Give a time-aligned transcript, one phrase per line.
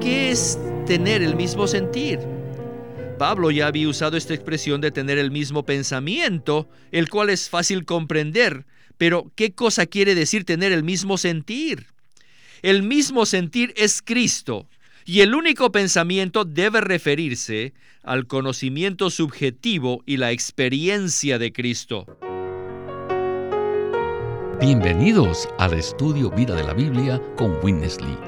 [0.00, 2.20] ¿qué es tener el mismo sentir?
[3.18, 7.84] Pablo ya había usado esta expresión de tener el mismo pensamiento, el cual es fácil
[7.84, 8.64] comprender,
[8.96, 11.86] pero ¿qué cosa quiere decir tener el mismo sentir?
[12.62, 14.68] El mismo sentir es Cristo,
[15.04, 17.72] y el único pensamiento debe referirse
[18.02, 22.06] al conocimiento subjetivo y la experiencia de Cristo.
[24.60, 28.27] Bienvenidos al estudio Vida de la Biblia con Winnesley.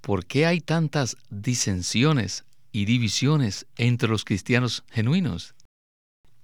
[0.00, 5.54] por qué hay tantas disensiones y divisiones entre los cristianos genuinos?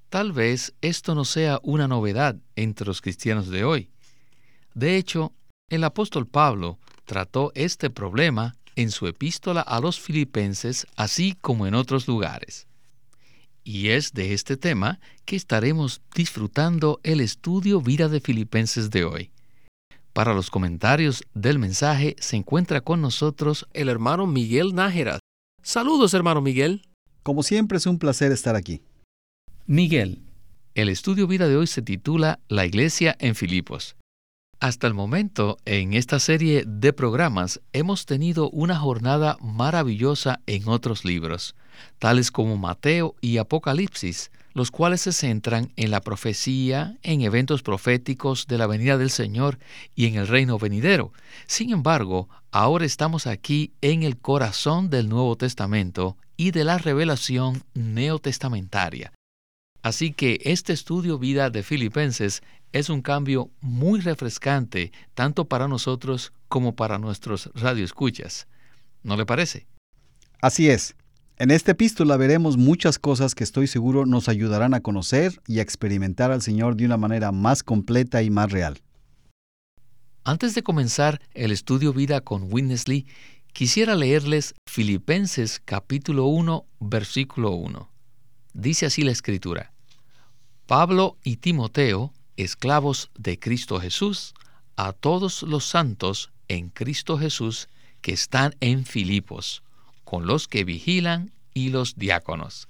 [0.08, 3.90] Tal vez esto no sea una novedad entre los cristianos de hoy.
[4.74, 5.32] De hecho,
[5.68, 11.74] el apóstol Pablo trató este problema en su epístola a los filipenses, así como en
[11.74, 12.66] otros lugares.
[13.62, 19.30] Y es de este tema que estaremos disfrutando el estudio Vida de Filipenses de hoy.
[20.14, 25.18] Para los comentarios del mensaje se encuentra con nosotros el hermano Miguel Nájera.
[25.60, 26.86] Saludos, hermano Miguel.
[27.24, 28.80] Como siempre es un placer estar aquí.
[29.66, 30.22] Miguel,
[30.76, 33.96] el estudio vida de hoy se titula La iglesia en Filipos.
[34.60, 41.04] Hasta el momento, en esta serie de programas, hemos tenido una jornada maravillosa en otros
[41.04, 41.56] libros,
[41.98, 48.46] tales como Mateo y Apocalipsis, los cuales se centran en la profecía, en eventos proféticos
[48.46, 49.58] de la venida del Señor
[49.94, 51.12] y en el reino venidero.
[51.46, 57.64] Sin embargo, ahora estamos aquí en el corazón del Nuevo Testamento y de la revelación
[57.74, 59.12] neotestamentaria.
[59.82, 66.32] Así que este estudio vida de Filipenses es un cambio muy refrescante tanto para nosotros
[66.48, 68.46] como para nuestros radioescuchas.
[69.02, 69.66] ¿No le parece?
[70.40, 70.96] Así es.
[71.36, 75.62] En esta epístola veremos muchas cosas que estoy seguro nos ayudarán a conocer y a
[75.62, 78.80] experimentar al Señor de una manera más completa y más real.
[80.22, 83.06] Antes de comenzar el estudio vida con Winnesley,
[83.52, 87.90] quisiera leerles Filipenses capítulo 1, versículo 1.
[88.52, 89.72] Dice así la escritura.
[90.66, 94.34] Pablo y Timoteo, esclavos de Cristo Jesús,
[94.76, 97.68] a todos los santos en Cristo Jesús
[98.02, 99.64] que están en Filipos,
[100.04, 102.68] con los que vigilan y los diáconos.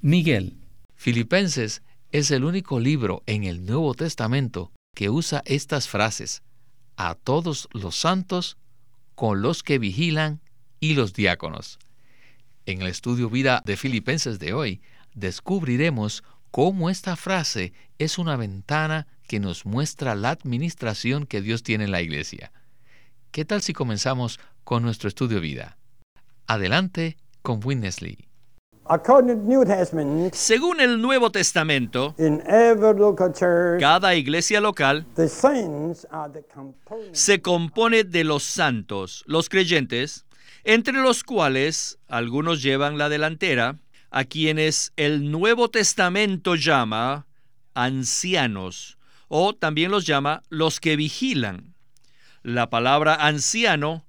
[0.00, 0.56] Miguel,
[0.94, 1.82] Filipenses
[2.12, 6.42] es el único libro en el Nuevo Testamento que usa estas frases,
[6.96, 8.56] a todos los santos,
[9.14, 10.40] con los que vigilan
[10.80, 11.78] y los diáconos.
[12.66, 14.80] En el estudio vida de Filipenses de hoy,
[15.14, 21.84] descubriremos cómo esta frase es una ventana que nos muestra la administración que Dios tiene
[21.84, 22.52] en la iglesia.
[23.32, 25.76] ¿Qué tal si comenzamos con nuestro estudio vida?
[26.46, 28.28] Adelante con Winnesley.
[30.32, 32.14] Según el Nuevo Testamento,
[33.80, 35.06] cada iglesia local
[37.12, 40.26] se compone de los santos, los creyentes,
[40.64, 43.78] entre los cuales algunos llevan la delantera,
[44.10, 47.26] a quienes el Nuevo Testamento llama
[47.72, 51.74] ancianos o también los llama los que vigilan.
[52.42, 54.04] La palabra anciano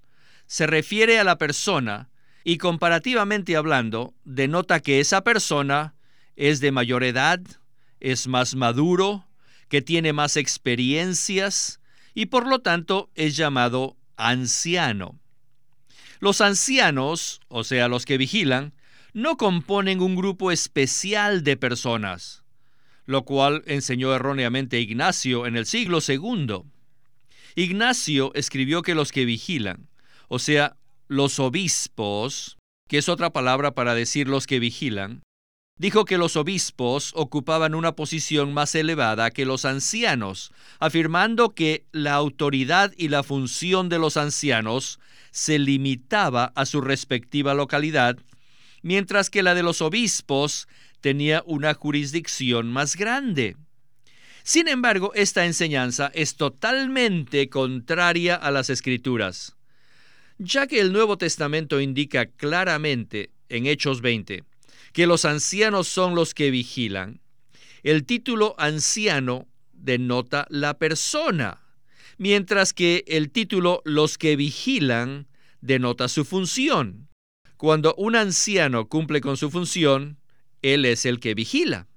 [0.45, 2.09] se refiere a la persona
[2.47, 5.95] y comparativamente hablando denota que esa persona
[6.35, 7.41] es de mayor edad,
[7.99, 9.25] es más maduro,
[9.67, 11.81] que tiene más experiencias
[12.13, 15.19] y por lo tanto es llamado anciano.
[16.19, 18.73] Los ancianos, o sea, los que vigilan,
[19.11, 22.43] no componen un grupo especial de personas,
[23.07, 26.61] lo cual enseñó erróneamente Ignacio en el siglo II.
[27.55, 29.87] Ignacio escribió que los que vigilan,
[30.27, 30.77] o sea,
[31.07, 32.57] los obispos,
[32.87, 35.21] que es otra palabra para decir los que vigilan,
[35.77, 42.13] dijo que los obispos ocupaban una posición más elevada que los ancianos, afirmando que la
[42.13, 44.99] autoridad y la función de los ancianos
[45.31, 48.17] se limitaba a su respectiva localidad
[48.85, 50.67] mientras que la de los obispos
[51.01, 53.57] tenía una jurisdicción más grande.
[54.43, 59.54] Sin embargo, esta enseñanza es totalmente contraria a las escrituras,
[60.37, 64.43] ya que el Nuevo Testamento indica claramente en Hechos 20
[64.93, 67.19] que los ancianos son los que vigilan.
[67.83, 71.61] El título anciano denota la persona,
[72.17, 75.27] mientras que el título los que vigilan
[75.59, 77.09] denota su función.
[77.57, 80.17] Cuando un anciano cumple con su función,
[80.61, 81.87] él es el que vigila.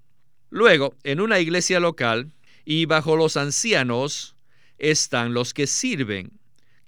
[0.50, 2.32] Luego, en una iglesia local
[2.64, 4.35] y bajo los ancianos
[4.79, 6.38] están los que sirven,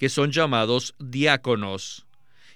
[0.01, 2.07] que son llamados diáconos.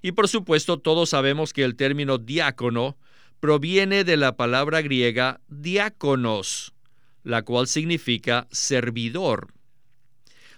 [0.00, 2.96] Y por supuesto todos sabemos que el término diácono
[3.38, 6.72] proviene de la palabra griega diáconos,
[7.22, 9.52] la cual significa servidor.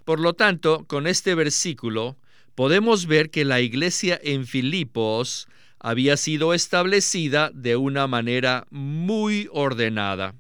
[0.05, 2.19] Por lo tanto, con este versículo
[2.55, 5.49] podemos ver que la iglesia en Filipos
[5.81, 10.37] había sido establecida de una manera muy ordenada.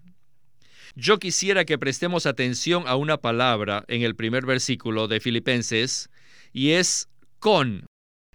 [0.94, 6.08] Yo quisiera que prestemos atención a una palabra en el primer versículo de Filipenses,
[6.56, 7.85] y es con.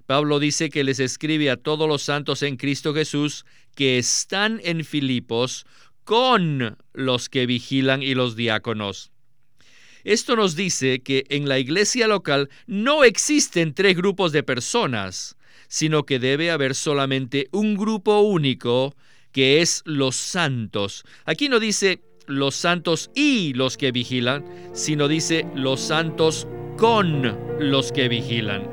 [0.06, 4.86] Pablo dice que les escribe a todos los santos en Cristo Jesús que están en
[4.86, 5.66] Filipos
[6.04, 9.12] con los que vigilan y los diáconos.
[10.04, 15.36] Esto nos dice que en la iglesia local no existen tres grupos de personas,
[15.68, 18.96] sino que debe haber solamente un grupo único,
[19.32, 21.06] que es los santos.
[21.26, 26.46] Aquí no dice los santos y los que vigilan, sino dice los santos
[26.82, 28.64] con los que vigilan.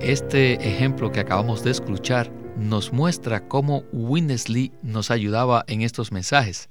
[0.00, 6.70] Este ejemplo que acabamos de escuchar nos muestra cómo Winnesley nos ayudaba en estos mensajes.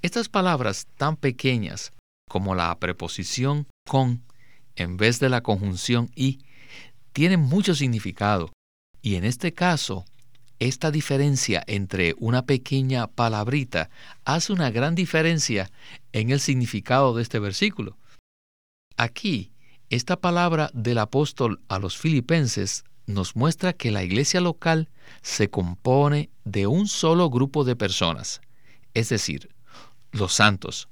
[0.00, 1.92] Estas palabras tan pequeñas
[2.26, 4.22] como la preposición con
[4.74, 6.38] en vez de la conjunción y
[7.12, 8.50] tienen mucho significado.
[9.02, 10.06] Y en este caso,
[10.68, 13.90] esta diferencia entre una pequeña palabrita
[14.24, 15.72] hace una gran diferencia
[16.12, 17.98] en el significado de este versículo.
[18.96, 19.50] Aquí,
[19.90, 24.88] esta palabra del apóstol a los filipenses nos muestra que la iglesia local
[25.20, 28.40] se compone de un solo grupo de personas,
[28.94, 29.48] es decir,
[30.12, 30.88] los santos.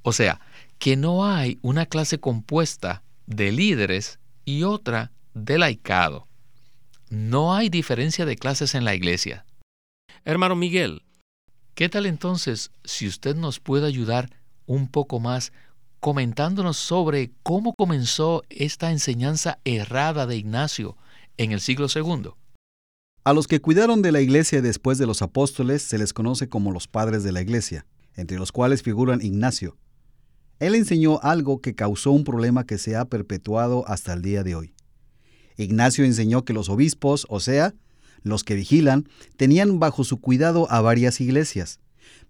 [0.00, 0.40] O sea,
[0.78, 6.29] que no hay una clase compuesta de líderes y otra de laicado.
[7.10, 9.44] No hay diferencia de clases en la iglesia.
[10.24, 11.02] Hermano Miguel,
[11.74, 14.30] ¿qué tal entonces si usted nos puede ayudar
[14.66, 15.52] un poco más
[15.98, 20.96] comentándonos sobre cómo comenzó esta enseñanza errada de Ignacio
[21.36, 22.30] en el siglo II?
[23.24, 26.70] A los que cuidaron de la iglesia después de los apóstoles se les conoce como
[26.70, 29.76] los padres de la iglesia, entre los cuales figuran Ignacio,
[30.60, 34.54] él enseñó algo que causó un problema que se ha perpetuado hasta el día de
[34.54, 34.74] hoy.
[35.64, 37.74] Ignacio enseñó que los obispos, o sea,
[38.22, 41.80] los que vigilan, tenían bajo su cuidado a varias iglesias,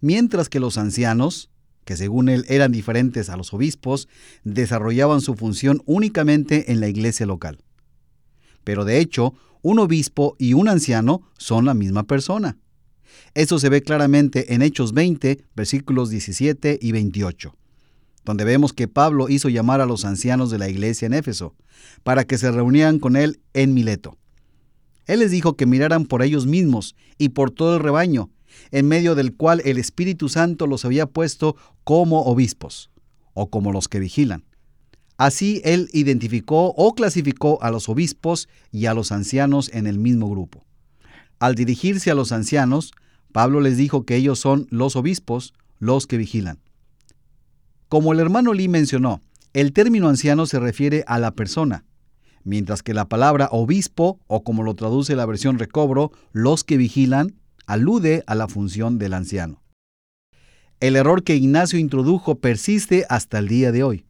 [0.01, 1.51] mientras que los ancianos,
[1.85, 4.09] que según él eran diferentes a los obispos,
[4.45, 7.59] desarrollaban su función únicamente en la iglesia local.
[8.65, 12.59] Pero de hecho, un obispo y un anciano son la misma persona.
[13.35, 17.55] Eso se ve claramente en Hechos 20, versículos 17 y 28
[18.25, 21.55] donde vemos que Pablo hizo llamar a los ancianos de la iglesia en Éfeso,
[22.03, 24.17] para que se reunieran con él en Mileto.
[25.07, 28.31] Él les dijo que miraran por ellos mismos y por todo el rebaño,
[28.71, 32.91] en medio del cual el Espíritu Santo los había puesto como obispos,
[33.33, 34.45] o como los que vigilan.
[35.17, 40.31] Así él identificó o clasificó a los obispos y a los ancianos en el mismo
[40.31, 40.65] grupo.
[41.39, 42.93] Al dirigirse a los ancianos,
[43.33, 46.59] Pablo les dijo que ellos son los obispos, los que vigilan.
[47.91, 49.21] Como el hermano Lee mencionó,
[49.53, 51.85] el término anciano se refiere a la persona,
[52.45, 57.35] mientras que la palabra obispo, o como lo traduce la versión recobro, los que vigilan,
[57.67, 59.61] alude a la función del anciano.
[60.79, 64.05] El error que Ignacio introdujo persiste hasta el día de hoy.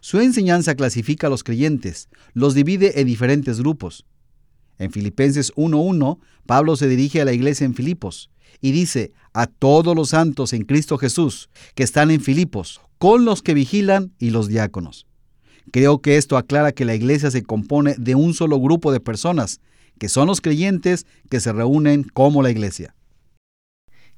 [0.00, 4.06] Su enseñanza clasifica a los creyentes, los divide en diferentes grupos.
[4.78, 9.96] En Filipenses 1.1, Pablo se dirige a la iglesia en Filipos y dice, a todos
[9.96, 14.48] los santos en Cristo Jesús que están en Filipos, con los que vigilan y los
[14.48, 15.06] diáconos.
[15.70, 19.60] Creo que esto aclara que la iglesia se compone de un solo grupo de personas,
[19.98, 22.94] que son los creyentes que se reúnen como la iglesia.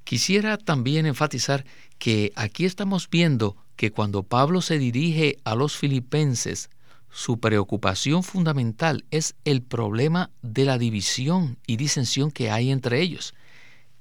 [0.05, 1.65] Quisiera también enfatizar
[1.99, 6.69] que aquí estamos viendo que cuando Pablo se dirige a los filipenses,
[7.11, 13.35] su preocupación fundamental es el problema de la división y disensión que hay entre ellos.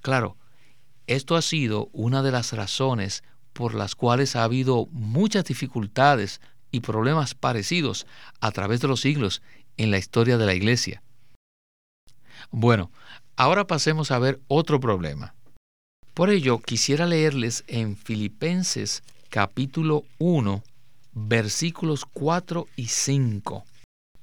[0.04, 0.36] Claro,
[1.08, 6.42] esto ha sido una de las razones por las cuales ha habido muchas dificultades
[6.72, 8.06] y problemas parecidos
[8.42, 9.42] a través de los siglos
[9.78, 11.02] en la historia de la Iglesia.
[12.52, 12.92] Bueno,
[13.38, 15.36] ahora pasemos a ver otro problema.
[16.14, 20.64] Por ello, quisiera leerles en Filipenses capítulo 1,
[21.14, 23.64] versículos 4 y 5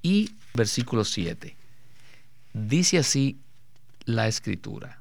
[0.02, 1.56] y versículo 7.
[2.52, 3.38] Dice así
[4.04, 4.99] la escritura.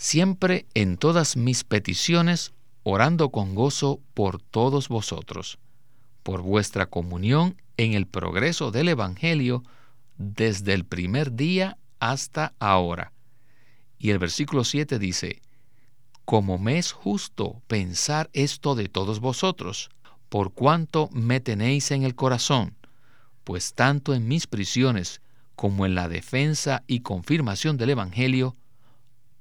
[0.00, 2.52] Siempre en todas mis peticiones
[2.84, 5.58] orando con gozo por todos vosotros,
[6.22, 9.64] por vuestra comunión en el progreso del Evangelio,
[10.16, 13.12] desde el primer día hasta ahora.
[13.98, 15.42] Y el versículo 7 dice,
[16.24, 19.90] Como me es justo pensar esto de todos vosotros,
[20.28, 22.76] por cuanto me tenéis en el corazón,
[23.42, 25.20] pues tanto en mis prisiones
[25.56, 28.54] como en la defensa y confirmación del Evangelio,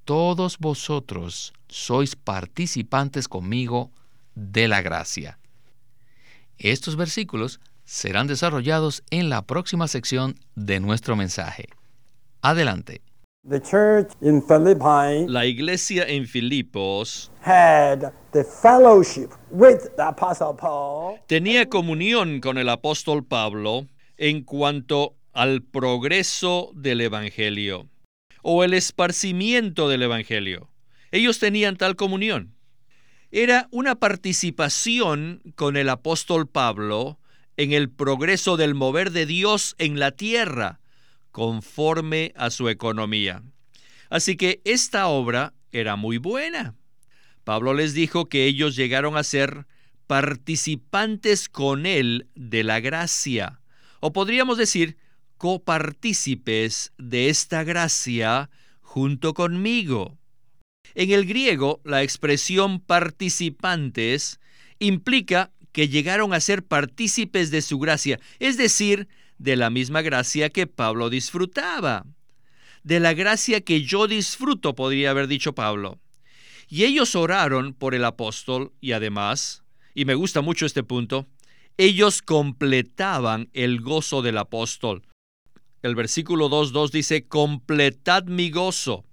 [0.08, 3.92] todos vosotros sois participantes conmigo
[4.36, 5.38] de la gracia.
[6.58, 11.66] Estos versículos serán desarrollados en la próxima sección de nuestro mensaje.
[12.42, 13.02] Adelante.
[15.28, 17.30] La iglesia en Filipos
[21.28, 27.90] tenía comunión con el apóstol Pablo en cuanto al progreso del Evangelio
[28.42, 30.70] o el esparcimiento del Evangelio.
[31.12, 32.56] Ellos tenían tal comunión.
[33.32, 37.20] Era una participación con el apóstol Pablo
[37.58, 40.80] en el progreso del mover de Dios en la tierra,
[41.32, 43.44] conforme a su economía.
[44.10, 46.76] Así que esta obra era muy buena.
[47.44, 49.66] Pablo les dijo que ellos llegaron a ser
[50.06, 53.60] participantes con él de la gracia,
[54.00, 54.98] o podríamos decir,
[55.38, 58.50] copartícipes de esta gracia
[58.82, 60.18] junto conmigo.
[60.96, 64.40] En el griego, la expresión participantes
[64.80, 70.50] implica que llegaron a ser partícipes de su gracia, es decir, de la misma gracia
[70.50, 72.06] que Pablo disfrutaba,
[72.84, 76.00] de la gracia que yo disfruto, podría haber dicho Pablo.
[76.68, 79.64] Y ellos oraron por el apóstol y además,
[79.94, 81.28] y me gusta mucho este punto,
[81.78, 85.04] ellos completaban el gozo del apóstol.
[85.88, 89.06] El versículo 2.2 dice, completad mi gozo.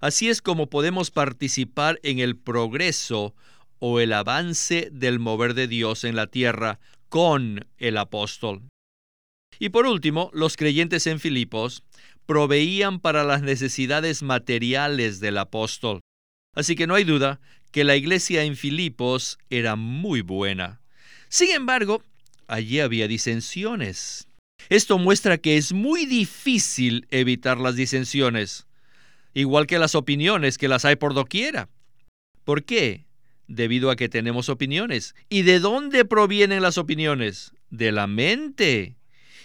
[0.00, 3.34] Así es como podemos participar en el progreso
[3.78, 8.62] o el avance del mover de Dios en la tierra con el apóstol.
[9.58, 11.84] Y por último, los creyentes en Filipos
[12.26, 16.00] proveían para las necesidades materiales del apóstol.
[16.54, 20.82] Así que no hay duda que la iglesia en Filipos era muy buena.
[21.30, 22.02] Sin embargo,
[22.46, 24.28] allí había disensiones.
[24.68, 28.66] Esto muestra que es muy difícil evitar las disensiones,
[29.34, 31.68] igual que las opiniones que las hay por doquiera.
[32.44, 33.06] ¿Por qué?
[33.46, 35.14] Debido a que tenemos opiniones.
[35.28, 37.52] ¿Y de dónde provienen las opiniones?
[37.70, 38.96] De la mente.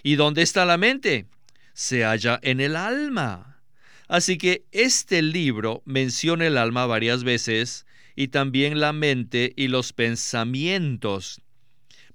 [0.03, 1.25] ¿Y dónde está la mente?
[1.73, 3.61] Se halla en el alma.
[4.07, 7.85] Así que este libro menciona el alma varias veces
[8.15, 11.41] y también la mente y los pensamientos.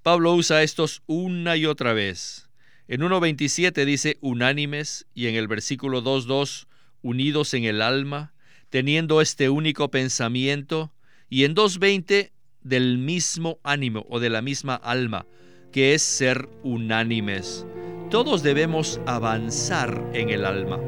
[0.03, 2.44] Pablo usa estos una y otra vez.
[2.87, 6.67] En 1.27 dice unánimes y en el versículo 2.2
[7.01, 8.35] unidos en el alma,
[8.69, 10.93] teniendo este único pensamiento,
[11.31, 15.27] y en 2.20 del mismo ánimo o de la misma alma,
[15.73, 17.67] que es ser unánimes.
[18.11, 20.79] Todos debemos avanzar en el alma.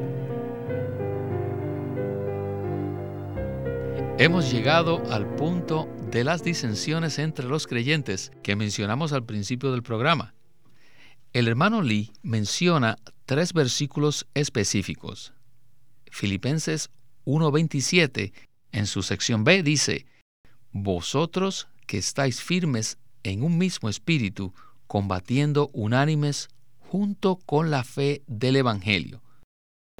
[4.19, 9.83] Hemos llegado al punto de las disensiones entre los creyentes que mencionamos al principio del
[9.83, 10.36] programa.
[11.37, 15.35] El hermano Lee menciona tres versículos específicos.
[16.11, 16.89] Filipenses
[17.27, 18.33] 1.27,
[18.73, 20.07] en su sección B, dice,
[20.73, 24.55] Vosotros que estáis firmes en un mismo espíritu,
[24.87, 29.21] combatiendo unánimes junto con la fe del Evangelio.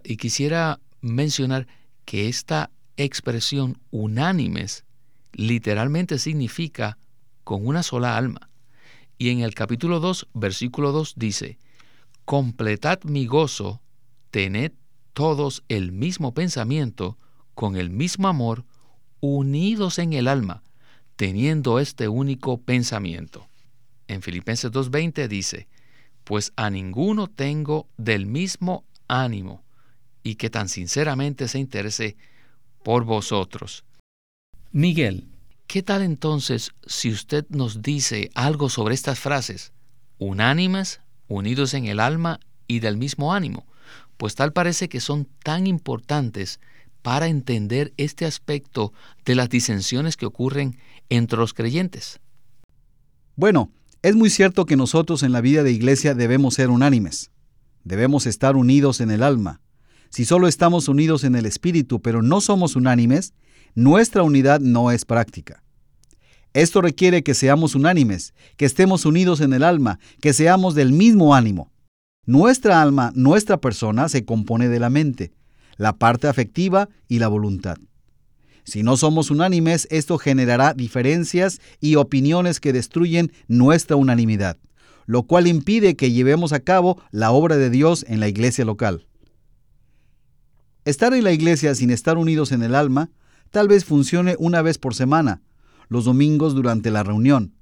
[0.05, 1.67] Y quisiera mencionar
[2.07, 4.87] que esta expresión unánimes
[5.35, 6.97] literalmente significa
[7.45, 8.49] con una sola alma.
[9.19, 11.59] Y en el capítulo 2, versículo 2 dice,
[12.25, 13.81] Completad mi gozo,
[14.31, 14.73] tened
[15.13, 17.17] todos el mismo pensamiento,
[17.55, 18.65] con el mismo amor,
[19.21, 20.63] unidos en el alma,
[21.17, 23.49] teniendo este único pensamiento.
[24.09, 25.67] En Filipenses 2.20 dice,
[26.25, 29.65] Pues a ninguno tengo del mismo ánimo,
[30.23, 32.17] y que tan sinceramente se interese
[32.83, 33.85] por vosotros.
[34.73, 35.27] Miguel,
[35.67, 39.73] ¿Qué tal entonces si usted nos dice algo sobre estas frases?
[40.19, 43.67] Unánimes, unidos en el alma y del mismo ánimo,
[44.17, 46.61] pues tal parece que son tan importantes
[47.03, 48.93] para entender este aspecto
[49.25, 52.21] de las disensiones que ocurren entre los creyentes.
[53.35, 53.71] Bueno,
[54.03, 57.33] es muy cierto que nosotros en la vida de iglesia debemos ser unánimes.
[57.83, 59.61] Debemos estar unidos en el alma.
[60.11, 63.35] Si solo estamos unidos en el espíritu, pero no somos unánimes,
[63.77, 65.63] nuestra unidad no es práctica.
[66.55, 71.35] Esto requiere que seamos unánimes, que estemos unidos en el alma, que seamos del mismo
[71.35, 71.71] ánimo.
[72.25, 75.33] Nuestra alma, nuestra persona, se compone de la mente,
[75.77, 77.77] la parte afectiva y la voluntad.
[78.65, 84.57] Si no somos unánimes, esto generará diferencias y opiniones que destruyen nuestra unanimidad,
[85.05, 89.07] lo cual impide que llevemos a cabo la obra de Dios en la iglesia local.
[90.87, 93.11] Estar en la iglesia sin estar unidos en el alma
[93.57, 95.41] tal vez funcione una vez por semana,
[95.89, 97.55] los domingos durante la reunión,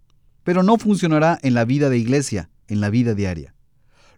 [0.42, 3.54] pero no funcionará en la vida de iglesia, en la vida diaria.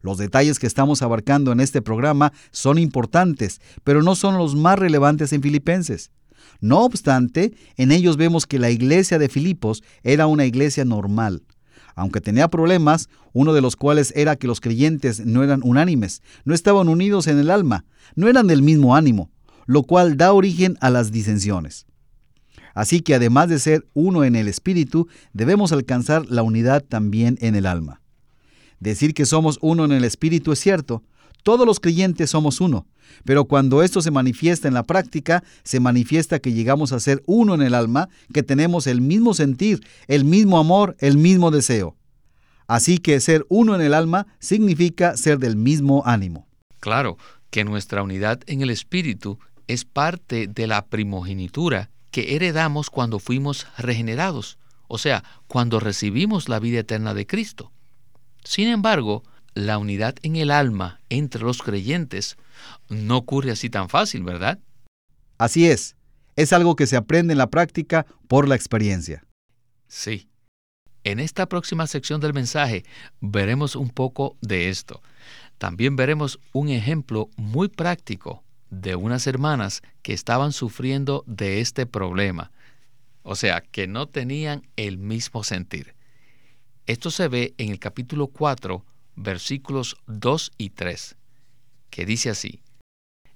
[0.00, 4.78] Los detalles que estamos abarcando en este programa son importantes, pero no son los más
[4.78, 6.12] relevantes en Filipenses.
[6.62, 11.42] No obstante, en ellos vemos que la iglesia de Filipos era una iglesia normal.
[11.94, 16.54] Aunque tenía problemas, uno de los cuales era que los creyentes no eran unánimes, no
[16.54, 19.30] estaban unidos en el alma, no eran del mismo ánimo,
[19.66, 21.86] lo cual da origen a las disensiones.
[22.74, 27.54] Así que además de ser uno en el espíritu, debemos alcanzar la unidad también en
[27.54, 28.02] el alma.
[28.80, 31.02] Decir que somos uno en el espíritu es cierto,
[31.42, 32.86] todos los creyentes somos uno,
[33.24, 37.54] pero cuando esto se manifiesta en la práctica, se manifiesta que llegamos a ser uno
[37.54, 41.96] en el alma, que tenemos el mismo sentir, el mismo amor, el mismo deseo.
[42.66, 46.46] Así que ser uno en el alma significa ser del mismo ánimo.
[46.80, 47.16] Claro
[47.50, 53.66] que nuestra unidad en el espíritu es parte de la primogenitura que heredamos cuando fuimos
[53.76, 54.58] regenerados,
[54.88, 57.72] o sea, cuando recibimos la vida eterna de Cristo.
[58.44, 59.22] Sin embargo,
[59.54, 62.36] la unidad en el alma entre los creyentes
[62.88, 64.60] no ocurre así tan fácil, ¿verdad?
[65.38, 65.96] Así es.
[66.36, 69.24] Es algo que se aprende en la práctica por la experiencia.
[69.88, 70.28] Sí.
[71.04, 72.84] En esta próxima sección del mensaje
[73.20, 75.02] veremos un poco de esto.
[75.58, 82.50] También veremos un ejemplo muy práctico de unas hermanas que estaban sufriendo de este problema,
[83.22, 85.94] o sea, que no tenían el mismo sentir.
[86.86, 88.84] Esto se ve en el capítulo 4,
[89.16, 91.16] versículos 2 y 3,
[91.90, 92.60] que dice así,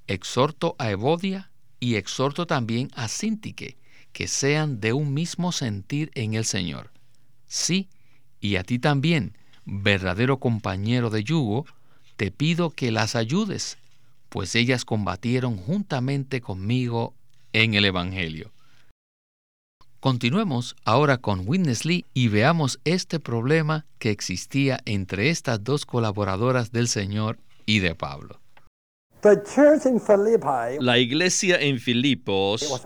[0.06, 3.76] Exhorto a Evodia y exhorto también a Sintique,
[4.12, 6.90] que sean de un mismo sentir en el Señor.
[7.46, 7.88] Sí,
[8.40, 11.66] y a ti también, verdadero compañero de yugo,
[12.16, 13.78] te pido que las ayudes
[14.30, 17.14] pues ellas combatieron juntamente conmigo
[17.52, 18.52] en el Evangelio.
[19.98, 26.72] Continuemos ahora con Witness Lee y veamos este problema que existía entre estas dos colaboradoras
[26.72, 28.40] del Señor y de Pablo.
[30.80, 32.82] La iglesia en Filipos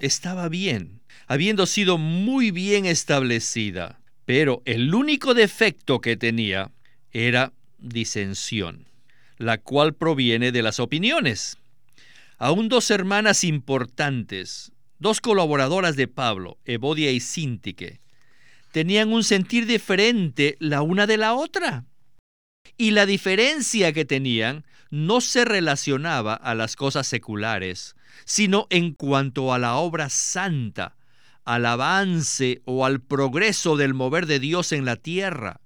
[0.00, 6.72] estaba bien, habiendo sido muy bien establecida, pero el único defecto que tenía
[7.12, 8.89] era disensión
[9.40, 11.56] la cual proviene de las opiniones.
[12.36, 18.02] Aún dos hermanas importantes, dos colaboradoras de Pablo, Evodia y Sintique,
[18.70, 21.86] tenían un sentir diferente la una de la otra.
[22.76, 29.54] Y la diferencia que tenían no se relacionaba a las cosas seculares, sino en cuanto
[29.54, 30.96] a la obra santa,
[31.46, 35.62] al avance o al progreso del mover de Dios en la tierra.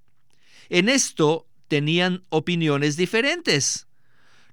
[0.69, 3.87] En esto tenían opiniones diferentes.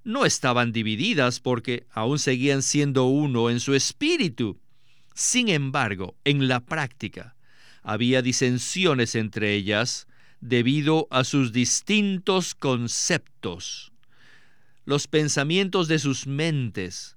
[0.04, 4.58] No estaban divididas porque aún seguían siendo uno en su espíritu.
[5.14, 7.36] Sin embargo, en la práctica,
[7.82, 10.06] había disensiones entre ellas
[10.40, 13.92] debido a sus distintos conceptos.
[14.84, 17.16] Los pensamientos de sus mentes,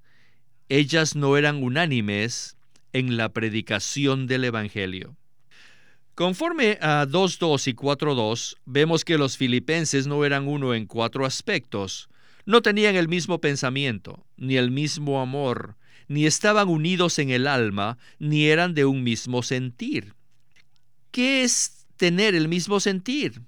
[0.69, 2.58] ellas no eran unánimes
[2.93, 5.17] en la predicación del Evangelio.
[6.15, 12.08] Conforme a 2.2 y 4.2, vemos que los filipenses no eran uno en cuatro aspectos.
[12.45, 15.75] No tenían el mismo pensamiento, ni el mismo amor,
[16.08, 20.13] ni estaban unidos en el alma, ni eran de un mismo sentir.
[21.12, 23.41] ¿Qué es tener el mismo sentir?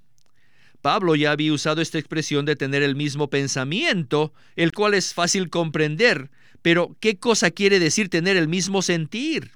[0.82, 5.50] Pablo ya había usado esta expresión de tener el mismo pensamiento, el cual es fácil
[5.50, 9.52] comprender, pero ¿qué cosa quiere decir tener el mismo sentir?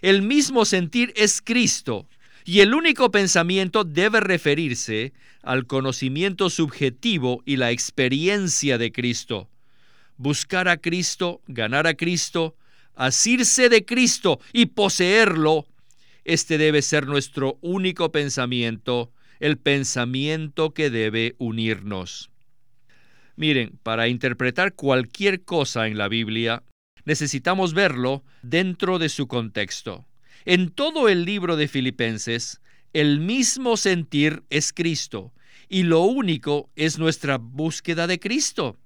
[0.00, 2.08] El mismo sentir es Cristo,
[2.44, 9.48] y el único pensamiento debe referirse al conocimiento subjetivo y la experiencia de Cristo.
[10.16, 12.56] Buscar a Cristo, ganar a Cristo,
[12.94, 15.66] asirse de Cristo y poseerlo,
[16.24, 22.30] este debe ser nuestro único pensamiento, el pensamiento que debe unirnos.
[23.34, 26.62] Miren, para interpretar cualquier cosa en la Biblia,
[27.04, 30.06] necesitamos verlo dentro de su contexto.
[30.44, 32.60] En todo el libro de Filipenses,
[32.92, 35.32] el mismo sentir es Cristo
[35.68, 38.76] y lo único es nuestra búsqueda de Cristo.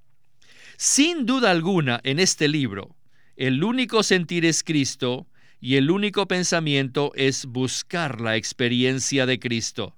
[0.77, 2.95] Sin duda alguna, en este libro,
[3.37, 5.27] el único sentir es Cristo
[5.61, 9.97] y el único pensamiento es buscar la experiencia de Cristo.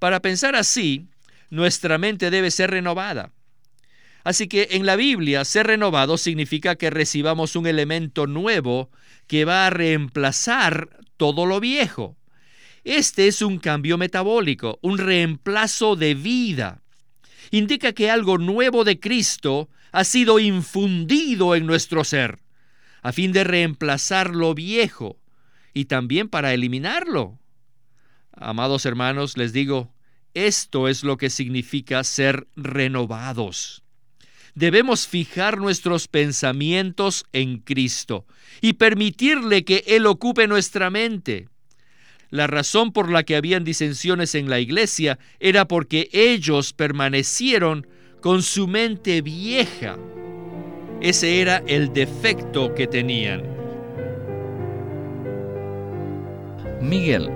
[0.00, 1.06] Para pensar así,
[1.50, 3.32] nuestra mente debe ser renovada.
[4.24, 8.90] Así que en la Biblia ser renovado significa que recibamos un elemento nuevo
[9.28, 12.16] que va a reemplazar todo lo viejo.
[12.82, 16.82] Este es un cambio metabólico, un reemplazo de vida.
[17.50, 22.40] Indica que algo nuevo de Cristo ha sido infundido en nuestro ser,
[23.02, 25.20] a fin de reemplazar lo viejo
[25.74, 27.38] y también para eliminarlo.
[28.32, 29.92] Amados hermanos, les digo,
[30.34, 33.82] esto es lo que significa ser renovados.
[34.58, 38.26] Debemos fijar nuestros pensamientos en Cristo
[38.60, 41.48] y permitirle que Él ocupe nuestra mente.
[42.30, 47.86] La razón por la que habían disensiones en la iglesia era porque ellos permanecieron
[48.20, 49.96] con su mente vieja.
[51.00, 53.44] Ese era el defecto que tenían.
[56.82, 57.30] Miguel,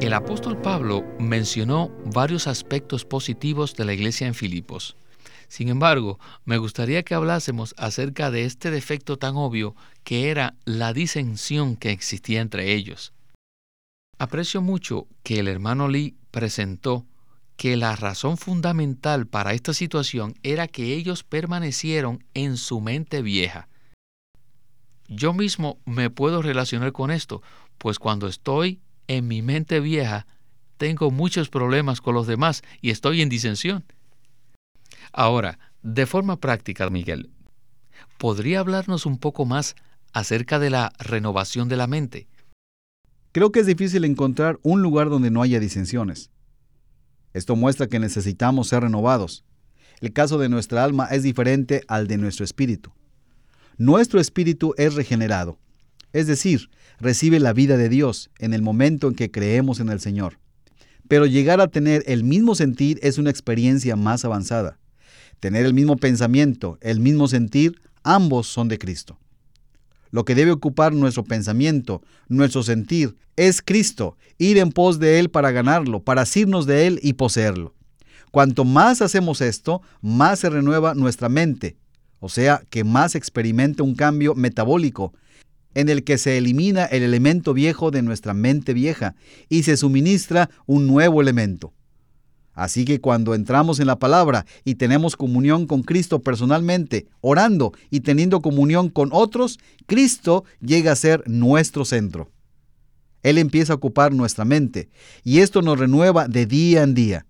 [0.00, 4.96] el apóstol Pablo mencionó varios aspectos positivos de la iglesia en Filipos.
[5.48, 10.92] Sin embargo, me gustaría que hablásemos acerca de este defecto tan obvio que era la
[10.92, 13.12] disensión que existía entre ellos.
[14.18, 17.06] Aprecio mucho que el hermano Lee presentó
[17.56, 23.68] que la razón fundamental para esta situación era que ellos permanecieron en su mente vieja.
[25.08, 27.42] Yo mismo me puedo relacionar con esto,
[27.78, 30.26] pues cuando estoy en mi mente vieja,
[30.76, 33.84] tengo muchos problemas con los demás y estoy en disensión.
[35.12, 37.30] Ahora, de forma práctica, Miguel,
[38.18, 39.74] ¿podría hablarnos un poco más
[40.12, 42.28] acerca de la renovación de la mente?
[43.32, 46.30] Creo que es difícil encontrar un lugar donde no haya disensiones.
[47.32, 49.44] Esto muestra que necesitamos ser renovados.
[50.00, 52.92] El caso de nuestra alma es diferente al de nuestro espíritu.
[53.76, 55.58] Nuestro espíritu es regenerado,
[56.12, 60.00] es decir, recibe la vida de Dios en el momento en que creemos en el
[60.00, 60.38] Señor.
[61.06, 64.78] Pero llegar a tener el mismo sentir es una experiencia más avanzada.
[65.40, 69.18] Tener el mismo pensamiento, el mismo sentir, ambos son de Cristo.
[70.10, 75.30] Lo que debe ocupar nuestro pensamiento, nuestro sentir, es Cristo, ir en pos de Él
[75.30, 77.74] para ganarlo, para asirnos de Él y poseerlo.
[78.30, 81.76] Cuanto más hacemos esto, más se renueva nuestra mente,
[82.20, 85.12] o sea, que más experimenta un cambio metabólico,
[85.74, 89.14] en el que se elimina el elemento viejo de nuestra mente vieja
[89.48, 91.72] y se suministra un nuevo elemento.
[92.58, 98.00] Así que cuando entramos en la palabra y tenemos comunión con Cristo personalmente, orando y
[98.00, 102.32] teniendo comunión con otros, Cristo llega a ser nuestro centro.
[103.22, 104.88] Él empieza a ocupar nuestra mente
[105.22, 107.26] y esto nos renueva de día en día.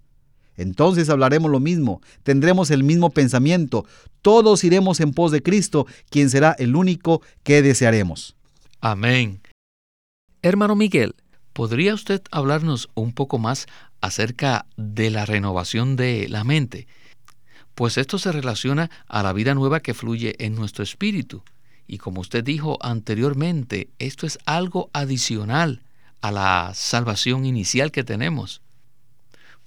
[0.57, 3.85] Entonces hablaremos lo mismo, tendremos el mismo pensamiento,
[4.23, 8.35] todos iremos en pos de Cristo, quien será el único que desearemos.
[8.81, 9.43] Amén.
[10.41, 11.15] Hermano Miguel,
[11.53, 13.67] ¿podría usted hablarnos un poco más
[14.01, 16.87] acerca de la renovación de la mente,
[17.75, 21.43] pues esto se relaciona a la vida nueva que fluye en nuestro espíritu.
[21.87, 25.83] Y como usted dijo anteriormente, esto es algo adicional
[26.21, 28.63] a la salvación inicial que tenemos,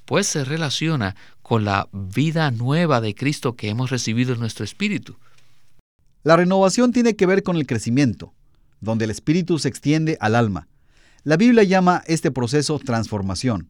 [0.05, 5.17] pues se relaciona con la vida nueva de Cristo que hemos recibido en nuestro espíritu.
[6.23, 8.33] La renovación tiene que ver con el crecimiento,
[8.79, 10.67] donde el espíritu se extiende al alma.
[11.23, 13.69] La Biblia llama este proceso transformación.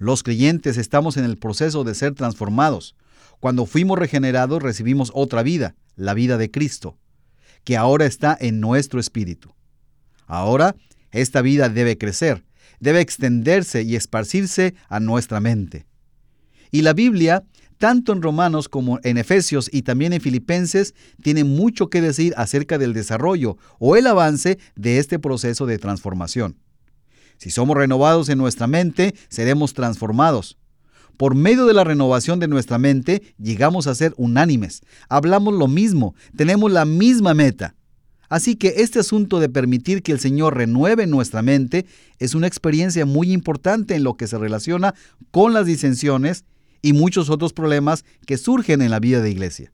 [0.00, 2.96] Los creyentes estamos en el proceso de ser transformados.
[3.38, 6.96] Cuando fuimos regenerados recibimos otra vida, la vida de Cristo,
[7.64, 9.54] que ahora está en nuestro espíritu.
[10.26, 10.74] Ahora,
[11.10, 12.46] esta vida debe crecer,
[12.80, 15.84] debe extenderse y esparcirse a nuestra mente.
[16.70, 17.44] Y la Biblia,
[17.76, 22.78] tanto en Romanos como en Efesios y también en Filipenses, tiene mucho que decir acerca
[22.78, 26.56] del desarrollo o el avance de este proceso de transformación.
[27.40, 30.58] Si somos renovados en nuestra mente, seremos transformados.
[31.16, 34.82] Por medio de la renovación de nuestra mente, llegamos a ser unánimes.
[35.08, 37.74] Hablamos lo mismo, tenemos la misma meta.
[38.28, 41.86] Así que este asunto de permitir que el Señor renueve nuestra mente
[42.18, 44.94] es una experiencia muy importante en lo que se relaciona
[45.30, 46.44] con las disensiones
[46.82, 49.72] y muchos otros problemas que surgen en la vida de iglesia.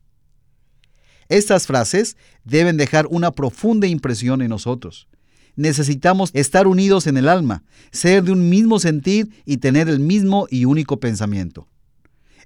[1.28, 5.08] Estas frases deben dejar una profunda impresión en nosotros
[5.56, 10.46] necesitamos estar unidos en el alma, ser de un mismo sentir y tener el mismo
[10.50, 11.66] y único pensamiento.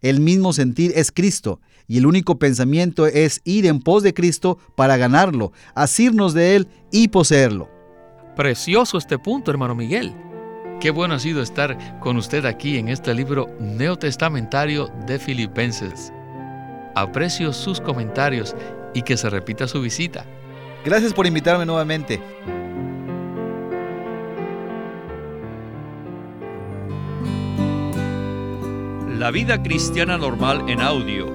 [0.01, 4.59] El mismo sentir es Cristo y el único pensamiento es ir en pos de Cristo
[4.77, 7.69] para ganarlo, asirnos de Él y poseerlo.
[8.37, 10.15] Precioso este punto, hermano Miguel.
[10.81, 16.11] Qué bueno ha sido estar con usted aquí en este libro neotestamentario de Filipenses.
[16.95, 18.57] Aprecio sus comentarios
[18.95, 20.25] y que se repita su visita.
[20.85, 22.23] Gracias por invitarme nuevamente.
[29.21, 31.27] La vida cristiana normal en audio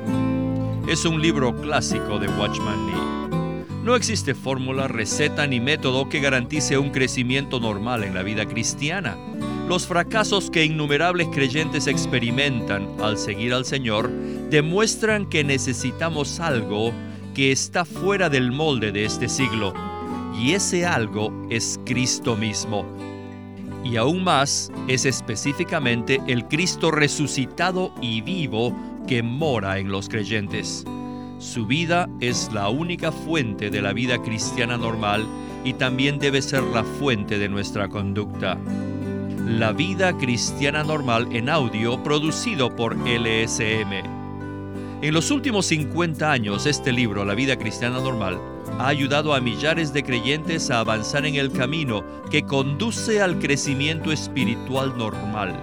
[0.88, 3.84] es un libro clásico de Watchman Nee.
[3.84, 9.16] No existe fórmula, receta ni método que garantice un crecimiento normal en la vida cristiana.
[9.68, 14.10] Los fracasos que innumerables creyentes experimentan al seguir al Señor
[14.50, 16.92] demuestran que necesitamos algo
[17.36, 19.76] que está fuera del molde de este siglo,
[20.36, 22.84] y ese algo es Cristo mismo.
[23.86, 28.76] Y aún más es específicamente el Cristo resucitado y vivo
[29.08, 30.84] que mora en los creyentes.
[31.38, 35.28] Su vida es la única fuente de la vida cristiana normal
[35.64, 38.58] y también debe ser la fuente de nuestra conducta.
[39.46, 44.15] La vida cristiana normal en audio producido por LSM.
[45.02, 48.40] En los últimos 50 años, este libro, La vida cristiana normal,
[48.80, 54.12] ha ayudado a millares de creyentes a avanzar en el camino que conduce al crecimiento
[54.12, 55.54] espiritual normal.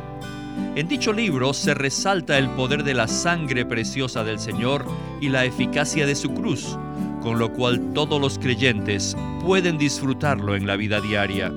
[0.76, 4.84] En dicho libro se resalta el poder de la sangre preciosa del Señor
[5.20, 6.78] y la eficacia de su cruz,
[7.22, 11.50] con lo cual todos los creyentes pueden disfrutarlo en la vida diaria.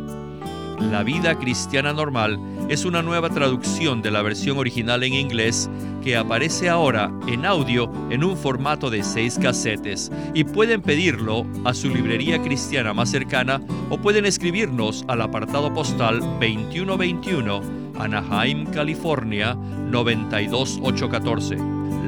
[0.79, 5.69] La vida cristiana normal es una nueva traducción de la versión original en inglés
[6.03, 11.73] que aparece ahora en audio en un formato de seis casetes y pueden pedirlo a
[11.73, 21.57] su librería cristiana más cercana o pueden escribirnos al apartado postal 2121 Anaheim, California 92814.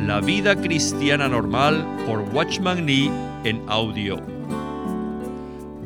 [0.05, 3.11] La vida cristiana normal por Watchman Nee
[3.43, 4.36] en audio.